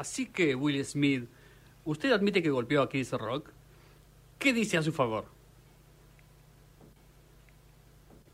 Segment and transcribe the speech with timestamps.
[0.00, 1.28] Así que, Will Smith,
[1.84, 3.50] ¿usted admite que golpeó a Chris Rock?
[4.38, 5.26] ¿Qué dice a su favor?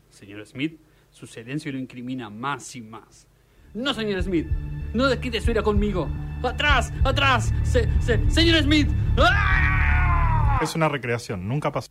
[0.09, 0.79] Señor Smith,
[1.11, 3.27] su silencio lo incrimina más y más.
[3.73, 4.47] No, señor Smith,
[4.93, 6.09] no desquite su ira conmigo.
[6.41, 6.93] ¡Atrás!
[7.03, 7.53] ¡Atrás!
[7.63, 8.87] Se, se- ¡Señor Smith!
[10.61, 11.89] Es una recreación, nunca pasó.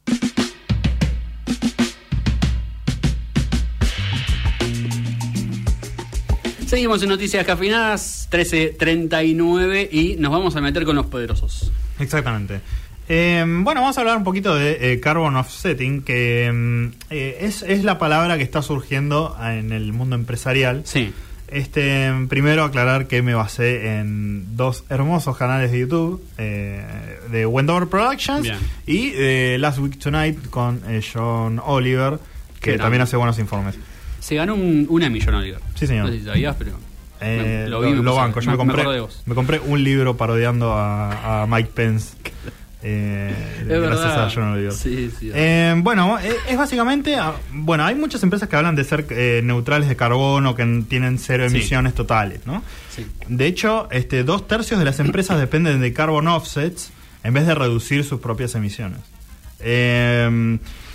[6.76, 11.72] Seguimos en Noticias Cafinadas, 13.39 y nos vamos a meter con los poderosos.
[11.98, 12.60] Exactamente.
[13.08, 17.62] Eh, bueno, vamos a hablar un poquito de eh, carbon offsetting, que mm, eh, es,
[17.62, 20.82] es la palabra que está surgiendo en el mundo empresarial.
[20.84, 21.14] Sí.
[21.48, 26.84] Este, primero aclarar que me basé en dos hermosos canales de YouTube, eh,
[27.30, 28.58] de Wendover Productions Bien.
[28.86, 32.18] y de Last Week Tonight con John Oliver,
[32.60, 33.76] que también hace buenos informes.
[34.26, 35.60] Se ganó un, una millón, Oliver.
[35.76, 36.06] Sí, señor.
[36.06, 36.72] No sé si sabías, pero.
[37.20, 38.40] Eh, me- lo, vi, me lo banco.
[38.40, 39.22] Yo me, me compré, acordé de vos.
[39.24, 42.14] me compré un libro parodiando a, a Mike Pence.
[42.82, 44.26] eh, Es gracias verdad.
[44.26, 44.72] a John Oliver.
[44.72, 45.30] Sí, sí.
[45.32, 47.14] Eh, bueno, es básicamente.
[47.14, 51.18] ah, Bueno, hay muchas empresas que hablan de ser eh, neutrales de carbono, que tienen
[51.20, 51.54] cero Sí.
[51.56, 52.64] emisiones totales, ¿no?
[52.90, 53.06] sí.
[53.28, 56.90] De hecho, este, dos tercios de las empresas dependen de carbon offsets
[57.22, 58.98] en vez de reducir sus propias emisiones.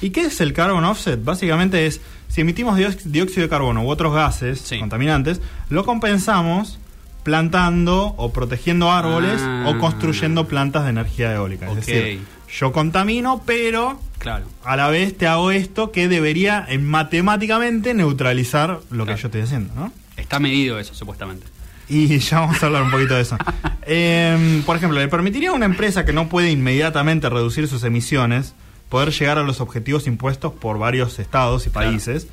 [0.01, 1.23] ¿Y qué es el carbon offset?
[1.23, 2.01] Básicamente es,
[2.31, 4.79] si emitimos dióx- dióxido de carbono u otros gases Sí.
[4.79, 6.79] contaminantes, lo compensamos
[7.23, 9.65] plantando o protegiendo árboles Ah.
[9.67, 11.69] o construyendo plantas de energía eólica.
[11.69, 12.21] Es decir,
[12.59, 14.45] yo contamino, pero Claro.
[14.65, 19.73] a la vez te hago esto que debería matemáticamente neutralizar lo que yo estoy haciendo,
[19.75, 19.91] ¿no?
[20.17, 21.45] Está medido eso, supuestamente.
[21.89, 23.38] Y ya vamos a hablar un poquito de eso.
[23.93, 28.53] Eh, por ejemplo, le permitiría a una empresa que no puede inmediatamente reducir sus emisiones
[28.92, 31.89] poder llegar a los objetivos impuestos por varios estados y Claro.
[31.89, 32.28] países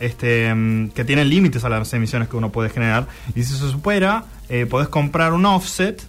[0.00, 3.06] este, mm, que tienen límites a las emisiones que uno puede generar.
[3.34, 6.02] Y si se supera, eh, podés comprar un offset,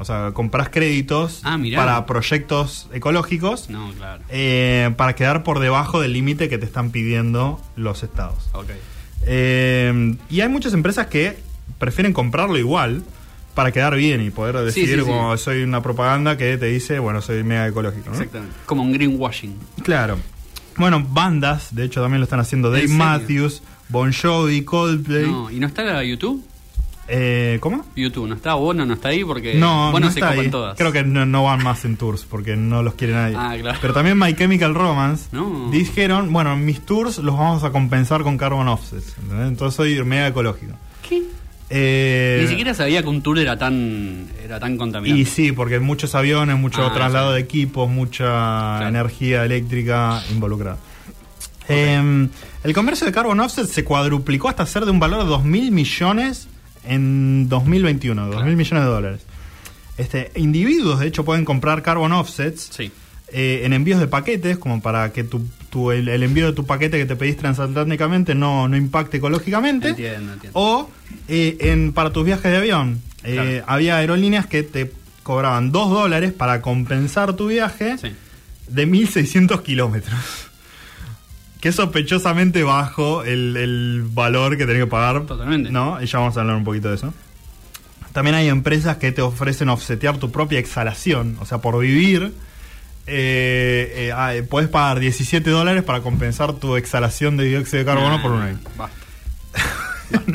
[0.00, 4.22] o sea, compras créditos Ah, para proyectos ecológicos No, claro.
[4.30, 8.50] eh, para quedar por debajo del límite que te están pidiendo los estados.
[9.26, 11.36] Eh, y hay muchas empresas que
[11.78, 13.02] prefieren comprarlo igual
[13.54, 15.00] para quedar bien y poder decir sí, sí.
[15.00, 18.06] como soy una propaganda que te dice, bueno, soy mega ecológico.
[18.10, 18.12] ¿no?
[18.16, 18.54] Exactamente.
[18.66, 19.56] Como un greenwashing.
[19.82, 20.18] Claro.
[20.76, 22.88] Bueno, bandas, de hecho también lo están haciendo Dave.
[22.88, 25.26] Matthews, Bon Jovi, Coldplay.
[25.26, 26.44] No, ¿y no está YouTube?
[27.06, 27.84] Eh, ¿Cómo?
[27.94, 28.54] YouTube, ¿no está?
[28.54, 30.50] Bono no está ahí porque No, Bono no se está copan ahí.
[30.50, 30.78] todas.
[30.78, 33.36] Creo que no, no van más en tours porque no los quiere nadie.
[33.38, 33.78] Ah, claro.
[33.80, 35.70] Pero también My Chemical Romance No.
[35.70, 39.16] dijeron, bueno, mis tours los vamos a compensar con carbon offsets.
[39.20, 39.48] ¿entendés?
[39.48, 40.72] Entonces soy mega ecológico.
[41.06, 41.22] ¿Qué?
[41.70, 45.20] Eh, Ni siquiera sabía que un tour era tan era tan contaminante.
[45.20, 47.34] Y sí, porque muchos aviones, mucho Ah, traslado sí.
[47.36, 48.88] de equipos, mucha Claro.
[48.88, 50.76] energía eléctrica involucrada.
[51.68, 52.28] Eh,
[52.62, 55.70] el comercio de carbon offset se cuadruplicó hasta ser de un valor de 2 mil
[55.72, 56.48] millones
[56.86, 59.20] en 2021, 2 mil millones de dólares.
[59.96, 62.90] Este, individuos, de hecho, pueden comprar carbon offsets Sí.
[63.32, 65.40] eh, en envíos de paquetes, como para que tu,
[65.74, 69.88] tu- el, el envío de tu paquete que te pedís transatlánticamente no, no impacte ecológicamente.
[69.88, 70.56] Entiendo, entiendo.
[70.58, 70.88] O
[71.28, 73.00] eh, en, para tus viajes de avión.
[73.24, 73.60] Eh.
[73.66, 74.92] Había aerolíneas que te
[75.24, 78.12] cobraban 2 dólares para compensar tu viaje Sí.
[78.68, 80.14] de 1600 kilómetros.
[81.60, 85.24] Que es sospechosamente bajo el, el valor que tenés que pagar.
[85.24, 85.70] Totalmente.
[85.70, 86.00] ¿No?
[86.02, 87.14] Y ya vamos a hablar un poquito de eso.
[88.12, 91.38] También hay empresas que te ofrecen offsetear tu propia exhalación.
[91.40, 92.32] O sea, por vivir,
[93.06, 97.84] eh, eh, ah, eh, podés pagar 17 dólares para compensar tu exhalación de dióxido de
[97.84, 98.58] carbono Nah, por un año.
[98.76, 98.96] Basta.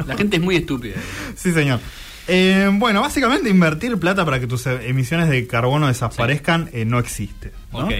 [0.05, 0.95] La gente es muy estúpida.
[1.35, 1.79] Sí, señor.
[2.27, 6.99] Eh, bueno, básicamente invertir plata para que tus eh, emisiones de carbono desaparezcan eh, no
[6.99, 7.51] existe.
[7.71, 7.85] ¿no?
[7.85, 7.91] Ok.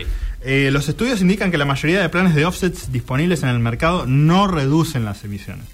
[0.41, 4.06] Eh, los estudios indican que la mayoría de planes de offsets disponibles en el mercado
[4.06, 5.66] no reducen las emisiones.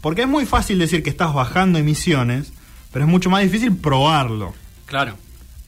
[0.00, 2.52] Porque es muy fácil decir que estás bajando emisiones,
[2.92, 4.52] pero es mucho más difícil probarlo.
[4.86, 5.16] Claro.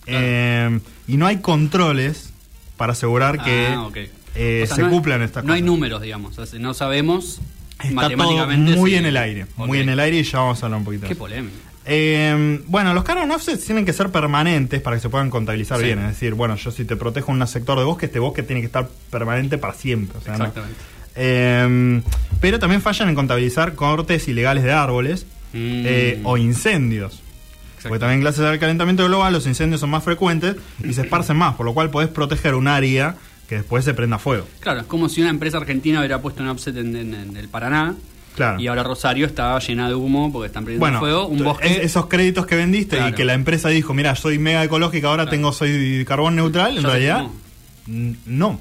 [0.04, 0.20] claro.
[0.24, 2.31] Eh, y no hay controles
[2.77, 3.88] para asegurar que Ah,
[4.34, 5.72] eh, O sea, se no hay- cumplan estas No hay cosas.
[5.72, 6.38] números, digamos.
[6.38, 7.41] O sea, no sabemos
[7.78, 8.77] Está todo matemáticamente.
[8.77, 9.47] muy si- en el aire.
[9.56, 11.06] Muy en el aire y ya vamos a hablar un poquito.
[11.09, 11.55] Qué polémica.
[11.84, 15.84] Eh, bueno, los carbon offsets tienen que ser permanentes para que se puedan contabilizar Sí.
[15.86, 15.98] bien.
[15.98, 18.66] Es decir, bueno, yo si te protejo un sector de bosque, este bosque tiene que
[18.66, 20.16] estar permanente para siempre.
[20.19, 20.80] o sea, no- Exactamente.
[21.16, 22.03] Eh,
[22.41, 25.83] pero también fallan en contabilizar cortes ilegales de árboles Mm.
[25.84, 27.21] eh, o incendios.
[27.89, 31.55] Porque también gracias al calentamiento global los incendios son más frecuentes y se esparcen más,
[31.57, 33.17] por lo cual podés proteger un área
[33.49, 34.47] que después se prenda fuego.
[34.61, 37.49] Claro, es como si una empresa argentina hubiera puesto un offset en, en- en el
[37.49, 37.95] Paraná
[38.34, 38.59] Claro.
[38.59, 41.27] y ahora Rosario está llena de humo porque están prendiendo Bueno, fuego.
[41.27, 41.67] Un bosque.
[41.71, 45.25] es- esos créditos que vendiste y que la empresa dijo, mira, soy mega ecológica, ahora
[45.25, 45.31] Claro.
[45.37, 47.27] tengo soy carbón neutral, en realidad
[47.87, 48.59] no.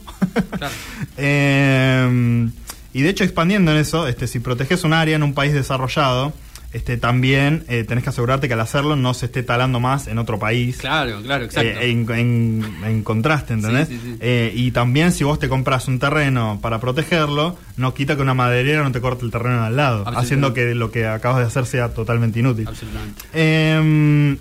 [0.58, 0.74] Claro.
[1.18, 2.50] Eh,
[2.94, 6.34] y de hecho, expandiendo en eso, este, si proteges un área en un país desarrollado,
[6.74, 10.18] este, también eh, tenés que asegurarte que al hacerlo no se esté talando más en
[10.18, 10.78] otro país.
[10.78, 11.70] Claro, claro, exacto.
[11.82, 13.88] Eh, en, en- en contraste, ¿entendés?
[13.90, 14.18] Sí, sí, sí.
[14.22, 18.34] Eh, y también si vos te compras un terreno para protegerlo, no quita que una
[18.34, 21.66] maderera no te corte el terreno al lado, haciendo que lo que acabas de hacer
[21.66, 22.68] sea totalmente inútil.
[22.68, 23.22] Absolutamente.
[23.34, 24.38] Eh,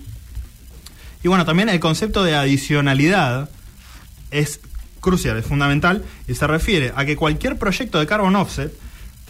[1.22, 3.50] y bueno, también el concepto de adicionalidad
[4.30, 4.60] es
[5.00, 8.72] crucial, es fundamental y se refiere a que cualquier proyecto de carbon offset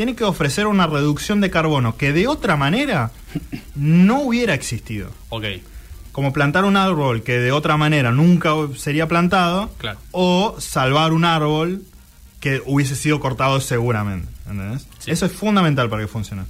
[0.01, 3.11] tiene que ofrecer una reducción de carbono que de otra manera
[3.75, 5.11] no hubiera existido.
[5.29, 5.45] Ok,
[6.11, 9.99] Como plantar un árbol que de otra manera nunca sería plantado Claro.
[10.13, 11.83] o salvar un árbol
[12.41, 14.27] que hubiese sido cortado seguramente.
[14.49, 14.87] ¿entendés?
[15.01, 15.11] Sí.
[15.11, 16.45] Eso es fundamental para que funcione.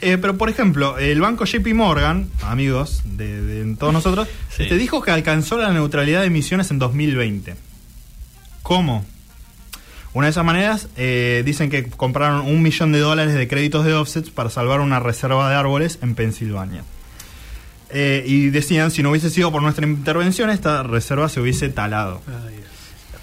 [0.00, 4.62] Eh, pero, por ejemplo, el banco JP Morgan, amigos de, de todos nosotros, Sí.
[4.62, 7.56] este, dijo que alcanzó la neutralidad de emisiones en 2020.
[8.62, 9.04] ¿Cómo?
[10.16, 13.92] Una de esas maneras, eh, dicen que compraron un millón de dólares de créditos de
[13.92, 16.84] offsets para salvar una reserva de árboles en Pensilvania.
[17.90, 22.22] Eh, y decían, si no hubiese sido por nuestra intervención, esta reserva se hubiese talado.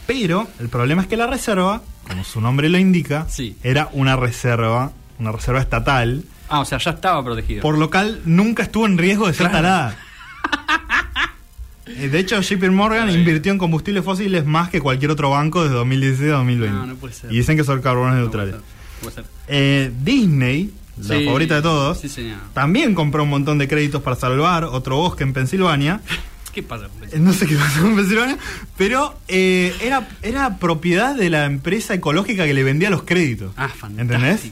[0.06, 3.58] Pero el problema es que la reserva, como su nombre lo indica, Sí.
[3.64, 7.64] era una reserva, una reserva estatal, Ah, o sea, ya estaba protegido.
[7.64, 9.54] por lo cual nunca estuvo en riesgo de ser Claro.
[9.64, 9.98] talada.
[11.86, 15.76] Eh, De hecho, JP Morgan invirtió en combustibles fósiles más que cualquier otro banco desde
[15.76, 16.76] 2016 a 2020.
[16.78, 17.32] No, no puede ser.
[17.32, 18.56] Y dicen que son carbonos No neutrales.
[19.02, 19.46] puede ser, puede ser.
[19.50, 22.38] Eh, Disney, la Sí, favorita de todos, Sí, señor.
[22.54, 26.02] también compró un montón de créditos para salvar otro bosque en Pensilvania.
[26.54, 27.20] ¿Qué pasa con Eh?
[27.20, 28.38] No sé qué pasó con Pensilvania,
[28.78, 33.54] pero eh, era, era propiedad de la empresa ecológica que le vendía los créditos.
[33.58, 34.52] Ah, ¿Entendés?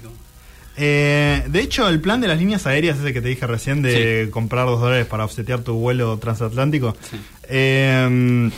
[0.77, 4.29] Eh, de hecho, el plan de las líneas aéreas, ese que te dije recién, de
[4.31, 7.17] comprar dos dólares para offsetear tu vuelo transatlántico, Sí.
[7.49, 8.49] eh,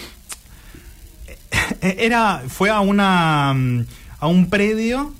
[1.82, 5.14] era fue a una a un predio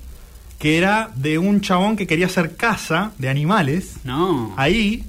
[0.58, 4.52] que era de un chabón que quería hacer casa de animales No.
[4.56, 5.04] ahí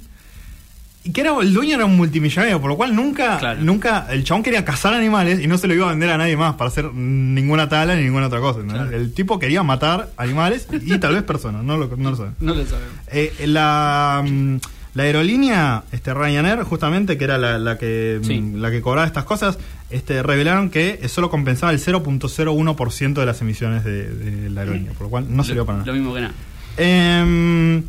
[1.12, 3.60] que era el dueño era un multimillonario por lo cual nunca Claro.
[3.62, 6.36] nunca el chabón quería cazar animales y no se lo iba a vender a nadie
[6.36, 8.72] más para hacer ninguna tala ni ninguna otra cosa ¿no?
[8.72, 8.90] Claro.
[8.96, 12.54] el tipo quería matar animales y tal vez personas no lo, no lo saben No
[12.54, 12.90] lo sabemos.
[13.08, 14.56] eh, la, mm,
[14.94, 18.38] la aerolínea este Ryanair justamente que era la, la que Sí.
[18.40, 19.58] mm, la que cobraba estas cosas
[19.90, 25.02] este revelaron que solo compensaba el 0.01% de las emisiones de, de la aerolínea por
[25.02, 26.34] lo cual no sirvió lo, para nada Lo mismo que nada.
[26.78, 27.82] Em,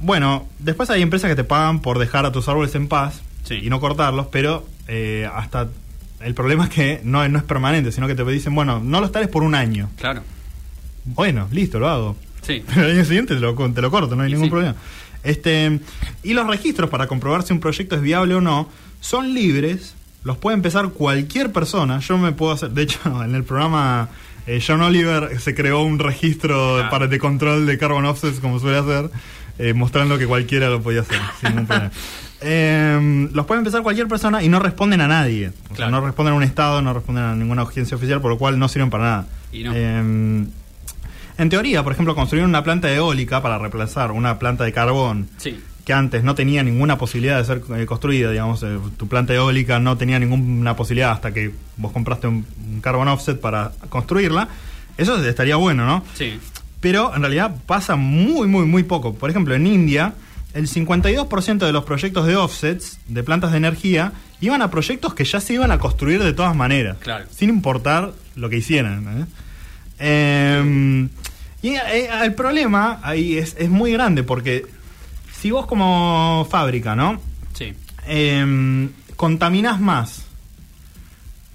[0.00, 3.60] bueno, después hay empresas que te pagan por dejar a tus árboles en paz Sí.
[3.62, 5.68] y no cortarlos, pero eh, hasta
[6.20, 9.12] el problema es que no, no es permanente, sino que te dicen, bueno, no los
[9.12, 9.88] tales por un año.
[9.98, 10.22] Claro.
[11.04, 12.16] Bueno, listo, lo hago.
[12.42, 12.64] Sí.
[12.74, 14.50] Pero al año siguiente te lo, te lo corto, no hay Y ningún sí.
[14.50, 14.74] problema.
[15.22, 15.80] Este,
[16.22, 18.68] y los registros para comprobar si un proyecto es viable o no
[19.00, 19.94] son libres,
[20.24, 22.00] los puede empezar cualquier persona.
[22.00, 24.08] Yo me puedo hacer, de hecho, en el programa
[24.46, 26.90] eh, John Oliver se creó un registro Ah.
[26.90, 29.10] para de control de carbon offsets, como suele hacer,
[29.58, 31.90] eh, mostrando que cualquiera lo podía hacer sin ningún problema.
[32.42, 35.52] Eh, los puede empezar cualquier persona y no responden a nadie.
[35.70, 38.36] O sea, no responden a un Estado, no responden a ninguna agencia oficial, por lo
[38.36, 39.26] cual no sirven para nada.
[39.52, 39.72] Y no.
[39.74, 40.44] Eh,
[41.38, 45.58] en teoría, por ejemplo, construir una planta eólica para reemplazar una planta de carbón Sí.
[45.86, 49.78] Que antes no tenía ninguna posibilidad de ser eh, construida, digamos, eh, tu planta eólica
[49.78, 54.48] no tenía ninguna posibilidad hasta que vos compraste un, un carbon offset para construirla,
[54.98, 56.02] eso estaría bueno, ¿no?
[56.14, 56.38] Sí.
[56.80, 59.14] Pero en realidad pasa muy, muy, muy poco.
[59.14, 60.12] Por ejemplo, en India,
[60.54, 65.24] el 52% de los proyectos de offsets de plantas de energía iban a proyectos que
[65.24, 67.26] ya se iban a construir de todas maneras, Claro.
[67.30, 69.20] sin importar lo que hicieran.
[69.20, 69.24] ¿eh?
[70.00, 71.08] Eh,
[71.62, 74.64] y el problema ahí es, es muy grande porque
[75.40, 77.20] si vos como fábrica, ¿no?
[77.54, 77.72] Sí.
[78.06, 80.26] eh, contaminás más,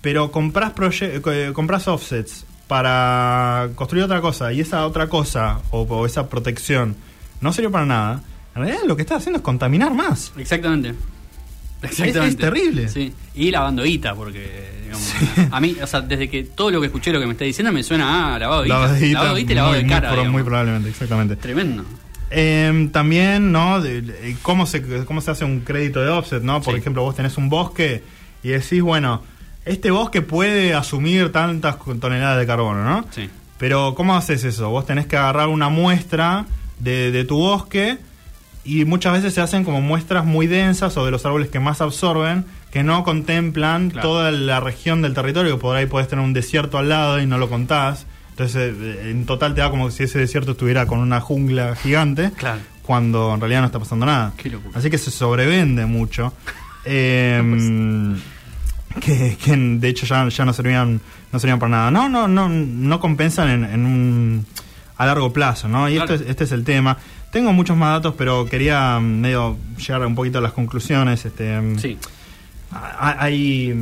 [0.01, 5.81] pero compras, proye- eh, compras offsets para construir otra cosa y esa otra cosa o,
[5.81, 6.95] o esa protección
[7.41, 8.23] no sirve para nada,
[8.55, 10.31] en realidad lo que estás haciendo es contaminar más.
[10.37, 10.95] Exactamente.
[11.83, 12.27] Exactamente.
[12.29, 12.87] es terrible.
[12.89, 13.11] Sí.
[13.33, 15.13] Y lavando guita, porque, digamos,
[15.51, 17.71] a mí, o sea, desde que todo lo que escuché, lo que me está diciendo,
[17.71, 18.79] me suena a lavado de guita.
[19.13, 20.23] Lavado guita y lavado muy, de cara.
[20.29, 21.35] muy probablemente, exactamente.
[21.37, 21.83] Tremendo.
[22.31, 23.81] Eh, también, ¿no?
[23.81, 26.61] De- de- ¿cómo, se, ¿Cómo se hace un crédito de offset, ¿no?
[26.61, 26.79] Por Sí.
[26.79, 28.03] ejemplo, vos tenés un bosque
[28.41, 29.21] y decís, bueno,
[29.65, 33.05] este bosque puede asumir tantas toneladas de carbono, ¿no?
[33.11, 33.29] Sí.
[33.57, 34.69] Pero ¿cómo haces eso?
[34.69, 36.45] Vos tenés que agarrar una muestra
[36.79, 37.97] de, de tu bosque
[38.63, 41.81] y muchas veces se hacen como muestras muy densas o de los árboles que más
[41.81, 44.07] absorben, que no contemplan Claro.
[44.07, 47.25] toda la región del territorio, que por ahí podés tener un desierto al lado y
[47.27, 48.05] no lo contás.
[48.31, 52.31] Entonces, eh, en total te da como si ese desierto estuviera con una jungla gigante,
[52.35, 52.59] Claro.
[52.81, 54.33] cuando en realidad no está pasando nada.
[54.37, 54.77] Qué locura.
[54.77, 56.33] Así que se sobrevende mucho.
[56.83, 57.39] Eh,
[58.99, 60.99] que, que de hecho ya, ya no servían
[61.31, 61.91] no servían para nada.
[61.91, 64.45] No, no, no, no compensan en, en un
[64.97, 65.87] a largo plazo, ¿no?
[65.89, 66.13] Y Claro.
[66.15, 66.97] esto es- este es el tema.
[67.31, 71.23] Tengo muchos más datos, pero quería mm, medio llegar un poquito a las conclusiones.
[71.23, 71.97] Este, mm, Sí.
[72.71, 73.73] ha- hay,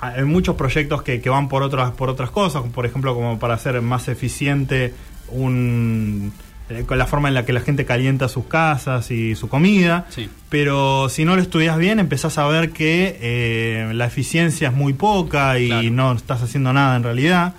[0.00, 3.54] hay muchos proyectos que, que van por otras por otras cosas, por ejemplo, como para
[3.54, 4.94] hacer más eficiente
[5.28, 6.32] un
[6.70, 10.06] eh, con la forma en la que la gente calienta sus casas y su comida.
[10.10, 10.28] Sí.
[10.48, 14.92] Pero si no lo estudias bien, empezás a ver que eh, la eficiencia es muy
[14.92, 15.90] poca y Claro.
[15.90, 17.54] no estás haciendo nada en realidad.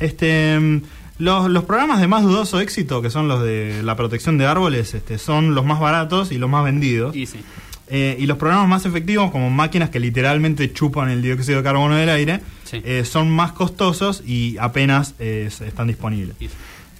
[0.00, 0.82] Este, mm,
[1.18, 4.92] los, los programas de más dudoso éxito, que son los de la protección de árboles,
[4.94, 7.14] este, son los más baratos y los más vendidos.
[7.16, 7.40] Y sí.
[7.94, 11.94] Eh, y los programas más efectivos, como máquinas que literalmente chupan el dióxido de carbono
[11.94, 12.80] del aire, Sí.
[12.84, 16.34] eh, son más costosos y apenas eh, están disponibles.
[16.38, 16.48] Sí.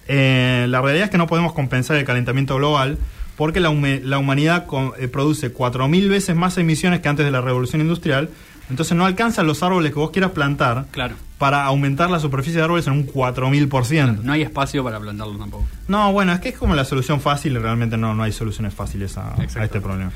[0.08, 2.98] La realidad es que no podemos compensar el calentamiento global
[3.36, 4.66] porque la, la humanidad
[5.10, 8.28] produce 4.000 veces más emisiones que antes de la revolución industrial.
[8.68, 11.14] Entonces no alcanzan los árboles que vos quieras plantar Claro.
[11.38, 14.20] para aumentar la superficie de árboles en un 4.000%.
[14.22, 15.66] No hay espacio para plantarlo tampoco.
[15.88, 19.16] No, bueno, es que es como la solución fácil realmente no, no hay soluciones fáciles
[19.16, 20.12] a, este problema.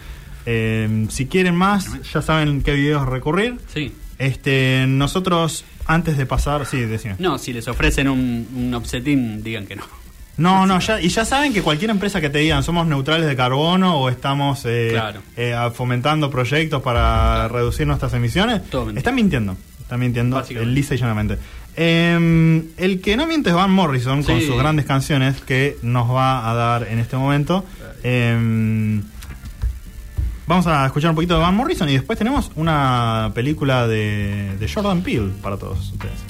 [0.46, 3.56] Eh, si quieren más, ya saben qué videos recurrir.
[3.74, 3.92] Sí.
[4.18, 7.16] Este, nosotros, antes de pasar, sí, decime.
[7.18, 9.82] No, si les ofrecen un, un digan que no.
[10.38, 13.34] No, no, ya, y ya saben que cualquier empresa que te digan somos neutrales de
[13.36, 15.20] carbono o estamos eh, Claro.
[15.36, 18.60] eh, fomentando proyectos para reducir nuestras emisiones,
[18.96, 19.56] están mintiendo.
[19.80, 21.38] Están mintiendo eh, lisa y llanamente.
[21.76, 26.50] Eh, el que no miente es Van Morrison con sus grandes canciones que nos va
[26.50, 27.64] a dar en este momento.
[30.46, 34.68] Vamos a escuchar un poquito de Van Morrison y después tenemos una película de, de
[34.72, 36.24] Jordan Peele para todos ustedes.